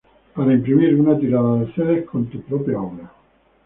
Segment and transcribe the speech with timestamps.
[0.35, 3.11] Para imprimir una tirada de cedes con tu propia obra